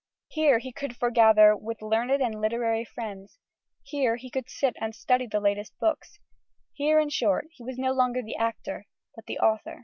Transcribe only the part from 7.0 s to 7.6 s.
short,